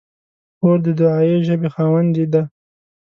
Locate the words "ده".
2.33-2.41